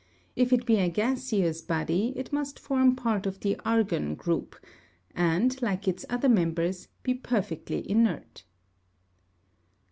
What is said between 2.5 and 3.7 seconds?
form part of the